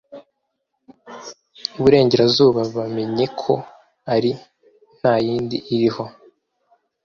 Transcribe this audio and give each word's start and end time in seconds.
iburengerazuba 1.77 2.61
bamenye 2.77 3.25
ko 3.41 3.53
ari 4.13 4.31
nta 4.97 5.13
yindi 5.25 5.57
iriho 5.73 6.03